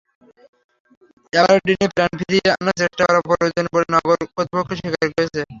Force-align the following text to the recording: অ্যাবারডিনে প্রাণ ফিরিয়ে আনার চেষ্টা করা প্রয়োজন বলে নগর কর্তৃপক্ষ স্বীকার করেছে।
অ্যাবারডিনে 1.33 1.87
প্রাণ 1.95 2.11
ফিরিয়ে 2.19 2.47
আনার 2.53 2.75
চেষ্টা 2.81 3.03
করা 3.07 3.19
প্রয়োজন 3.27 3.65
বলে 3.73 3.87
নগর 3.95 4.17
কর্তৃপক্ষ 4.29 4.69
স্বীকার 4.79 5.07
করেছে। 5.09 5.41